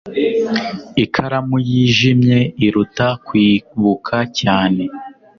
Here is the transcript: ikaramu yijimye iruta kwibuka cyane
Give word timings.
ikaramu 1.03 1.57
yijimye 1.69 2.39
iruta 2.65 3.07
kwibuka 3.25 4.15
cyane 4.39 4.83